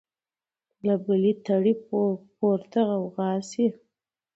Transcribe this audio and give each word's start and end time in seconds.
له 0.85 0.93
بلي 1.05 1.33
تړي 1.45 1.73
پورته 2.37 2.79
غوغا 2.89 3.31
سي 3.49 3.65